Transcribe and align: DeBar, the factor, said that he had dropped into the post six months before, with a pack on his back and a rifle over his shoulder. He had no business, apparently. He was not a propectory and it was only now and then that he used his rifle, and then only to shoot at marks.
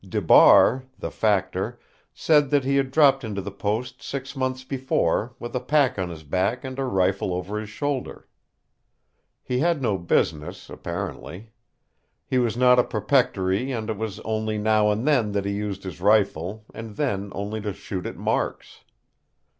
DeBar, 0.03 0.85
the 0.97 1.11
factor, 1.11 1.79
said 2.11 2.49
that 2.49 2.63
he 2.63 2.77
had 2.77 2.89
dropped 2.89 3.23
into 3.23 3.39
the 3.39 3.51
post 3.51 4.01
six 4.01 4.35
months 4.35 4.63
before, 4.63 5.35
with 5.37 5.55
a 5.55 5.59
pack 5.59 5.99
on 5.99 6.09
his 6.09 6.23
back 6.23 6.63
and 6.63 6.79
a 6.79 6.83
rifle 6.83 7.31
over 7.31 7.59
his 7.59 7.69
shoulder. 7.69 8.27
He 9.43 9.59
had 9.59 9.79
no 9.79 9.99
business, 9.99 10.71
apparently. 10.71 11.51
He 12.25 12.39
was 12.39 12.57
not 12.57 12.79
a 12.79 12.83
propectory 12.83 13.71
and 13.71 13.91
it 13.91 13.97
was 13.97 14.19
only 14.21 14.57
now 14.57 14.89
and 14.89 15.07
then 15.07 15.33
that 15.33 15.45
he 15.45 15.51
used 15.51 15.83
his 15.83 16.01
rifle, 16.01 16.65
and 16.73 16.95
then 16.95 17.31
only 17.35 17.61
to 17.61 17.71
shoot 17.71 18.07
at 18.07 18.17
marks. 18.17 18.83